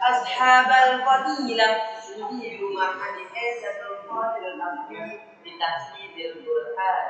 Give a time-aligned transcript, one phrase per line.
[0.00, 1.72] ashabal qadilah
[2.16, 5.06] yubi'u ma'ani aizatul qadir al-akhir
[5.44, 7.06] bitahsidil burhan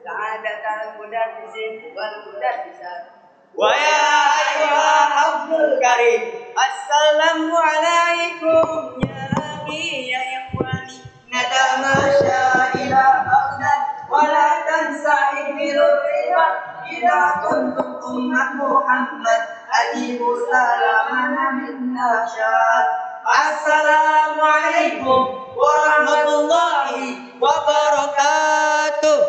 [0.00, 3.00] sa'adatan mudaddisin wal mudaddisat
[3.58, 4.02] wa ya
[4.46, 6.22] ayyuha abdul karim
[6.54, 11.02] assalamu alaikum ya akhi ya ikhwani
[11.34, 15.16] natamasha ila baghdad wa la tansa
[15.50, 16.54] ibnu ribat
[16.94, 19.42] ila kuntum ummat muhammad
[19.81, 22.85] أجيبوا سلامنا منا شاد
[23.49, 25.21] السلام عليكم
[25.57, 26.91] ورحمة الله
[27.41, 29.19] وبركاته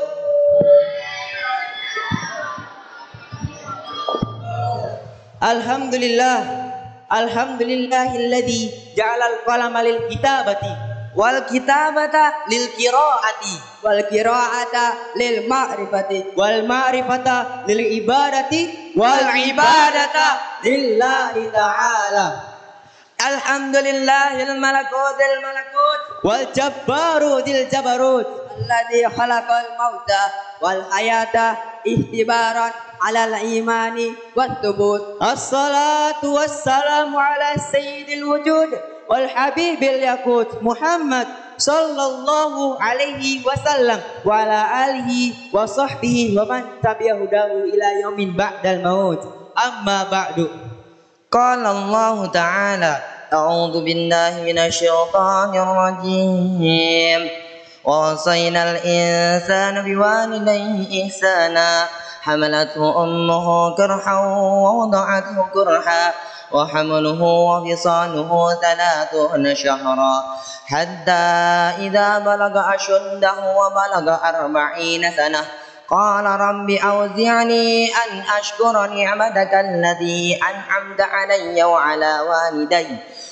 [5.46, 6.38] Alhamdulillah
[7.06, 10.79] Alhamdulillahilladzi ja'alal qalama lil kitabati
[11.15, 13.83] wal kitabata lil qiraati.
[13.83, 16.35] Wal qiraata lil ma'rifati.
[16.37, 18.95] Wal ma'rifata lil ibadati.
[18.95, 22.27] Wal ibadata lillahi ta'ala.
[23.21, 26.01] Alhamdulillahil malakutil malakut.
[26.25, 30.23] Wal jabbaru dil jabarut alladhi khalaqal mauta
[30.61, 38.69] wal hayata ihtibaran ala al-imani wat tubut as-salatu wassalamu ala sayyidil wujud.
[39.11, 48.37] والحبيب اليقوت محمد صلى الله عليه وسلم وعلى آله وصحبه ومن تبع هداه إلى يوم
[48.37, 49.19] بعد الموت.
[49.67, 50.47] أما بعد.
[51.31, 52.97] قال الله تعالى
[53.33, 57.29] أعوذ بالله من الشيطان الرجيم.
[57.83, 61.87] ووصينا الإنسان بوالديه إحسانا.
[62.21, 66.13] حملته أمه كرحا ووضعته كرحا.
[66.53, 70.23] وحمله وفصاله ثلاثون شهرا
[70.65, 71.25] حتى
[71.87, 75.39] إذا بلغ أشده وبلغ أربعين سنة
[75.91, 82.87] قال رب أوزعني أن أشكر نعمتك الذي أنعمت علي وعلى والدي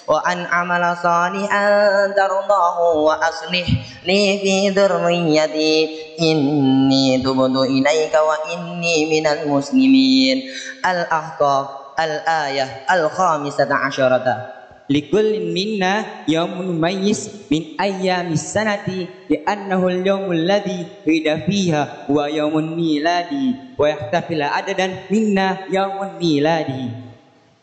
[0.07, 1.67] وأن أعمل صالحا
[2.07, 3.67] ترضاه وأصلح
[4.03, 5.89] لي في ذريتي.
[6.21, 10.37] إني تبت إليك وإني من المسلمين.
[10.85, 11.78] الأحقاف.
[11.99, 14.35] al-ayah al-khamisata asyarata
[14.89, 23.75] likullin minna yaumun mayyiz min ayyamis sanati li'annahu al-yawmul ladzi wida fiha wa yaumun miladi
[23.77, 26.89] wa yahtafila adadan minna yaumun miladi.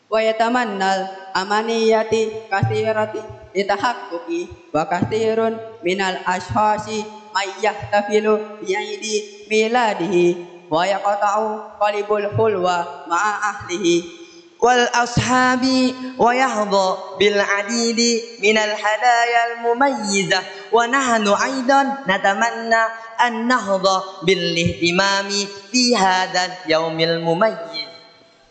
[0.07, 3.19] Wa yatamannal amaniyati katsirati
[3.51, 7.03] litahaqquqi wa katsirun minal ashasi
[7.35, 10.25] may yahtafilu bi'idi miladihi
[10.71, 14.16] wa yaqta'u qalibul hulwa ma'a ahlihi.
[14.61, 20.39] والأصحاب ويحظى بالعديد من الهدايا المميزة.
[20.71, 22.83] ونحن أيضا نتمنى
[23.27, 25.29] أن نحظى بالاهتمام
[25.71, 27.57] في هذا اليوم المميز.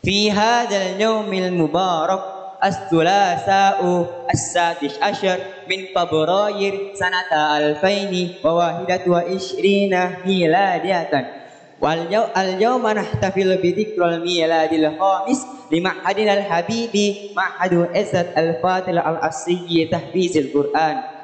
[0.05, 2.21] في هذا اليوم المبارك
[2.65, 5.39] الثلاثاء السادس عشر
[5.71, 11.46] من فبراير سنة 2021 ميلادية.
[11.81, 18.33] wal yaw al yawma lebih bi dzikril miladil khamis li ma'hadin al habibi ma'hadu izzat
[18.33, 21.17] al fatil al asri tahfizil quran.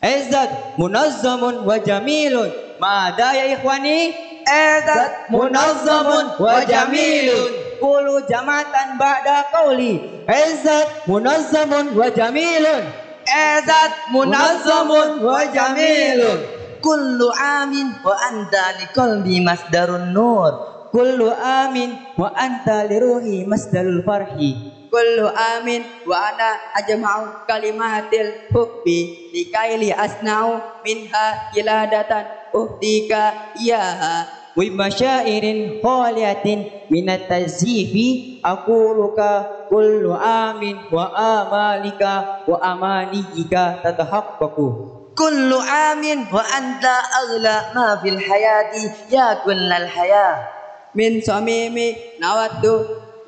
[0.00, 2.48] Izzat munazzamun wa jamilun.
[2.80, 4.16] Ma ya ikhwani?
[4.48, 7.76] Izzat munazzamun wa jamilun.
[7.76, 10.24] Kulu jamatan ba'da qawli.
[10.24, 12.88] Izzat munazzamun wa jamilun.
[13.28, 16.40] Izzat munazzamun wa jamilun
[16.82, 20.52] kullu amin wa anta liqalbi masdarun nur.
[20.90, 24.90] Kullu amin wa anta liruhi masdarul farhi.
[24.90, 34.26] Kullu amin wa ana ajma'u kalimatil hubbi likaili asna'u minha iladatan uhdika iyaha.
[34.50, 46.24] Wa masyairin khaliatin minat tazifi aquluka kullu amin wa amalika wa amaniyika tatahaqqaqu kullu amin
[46.32, 50.48] wa anta aghla ma fil hayati ya kullal haya.
[50.96, 52.72] Min samimi nawaddu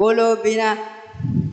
[0.00, 0.72] qulubina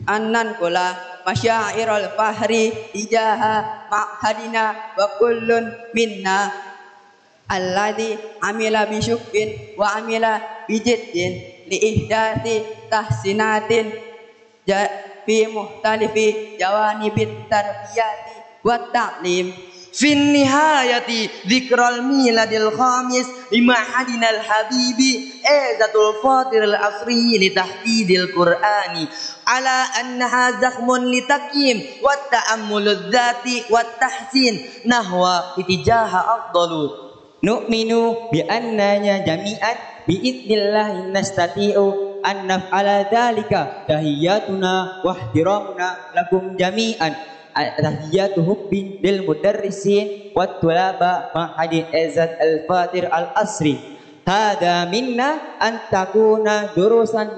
[0.08, 0.96] annan kula
[1.28, 6.48] masyairul fahri ijaha ma'hadina wa kullun minna.
[7.50, 10.80] Alladhi amila bisyukbin wa amila bi
[11.70, 13.90] li ihdati tahsinatin
[14.64, 14.88] ja,
[15.26, 17.10] fi muhtalifi jawani
[17.50, 18.34] tarbiyati
[18.64, 19.50] wa ta'lim
[19.90, 29.06] fin nihayati dzikral miladil khamis lima hadinal habibi ezatul fatiril asri li tahdidil qur'ani.
[29.50, 37.10] Ala annaha zakhmun li takim wa ta'ammulul dzati wa tahsin nahwa itijaha afdalu.
[37.40, 47.29] Nu'minu bi annanya jamiat bi idnillahi nastati'u an naf'ala dzalika tahiyatuna wa ihtiramuna lakum jami'an
[47.54, 48.70] tahiyyatuhum
[49.02, 53.78] bil mudarrisin wa tulaba ma hadi al fatir al asri
[54.26, 57.34] hada minna an takuna durusan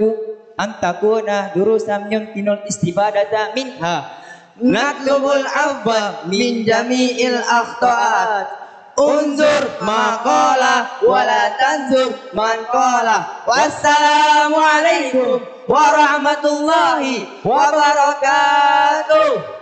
[0.61, 4.21] an takuna durusan yumkinul istibadata minha.
[4.61, 8.61] Natlubul afwa min jami'il akhtaat.
[8.93, 13.49] Unzur maqala wala tanzur man qala.
[13.49, 19.62] Wassalamu alaikum warahmatullahi wabarakatuh